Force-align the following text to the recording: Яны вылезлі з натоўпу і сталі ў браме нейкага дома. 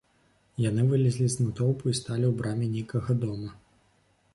Яны 0.69 0.85
вылезлі 0.93 1.29
з 1.35 1.47
натоўпу 1.47 1.85
і 1.95 2.01
сталі 2.03 2.25
ў 2.31 2.41
браме 2.43 2.65
нейкага 2.79 3.11
дома. 3.27 3.51